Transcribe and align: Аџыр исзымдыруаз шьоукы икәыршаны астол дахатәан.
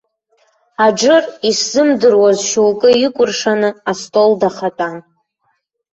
Аџыр 0.85 1.23
исзымдыруаз 1.49 2.37
шьоукы 2.49 2.89
икәыршаны 3.05 3.69
астол 3.91 4.31
дахатәан. 4.39 4.97